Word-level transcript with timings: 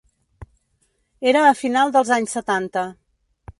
Era 1.33 1.45
a 1.49 1.53
final 1.61 1.95
dels 1.99 2.11
anys 2.19 2.35
setanta. 2.39 2.89